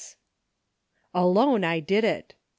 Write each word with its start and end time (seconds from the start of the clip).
"Alone 1.13 1.63
I 1.63 1.79
did 1.79 2.03
it." 2.03 2.33